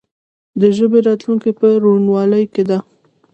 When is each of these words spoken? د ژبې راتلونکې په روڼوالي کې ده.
د 0.59 0.61
ژبې 0.77 0.99
راتلونکې 1.07 1.51
په 1.59 1.67
روڼوالي 1.83 2.43
کې 2.53 2.63
ده. 2.69 2.77